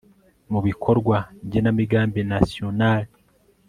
mu 0.51 0.59
bikorwa 0.67 1.17
igenamigambi 1.43 2.21
National 2.31 3.03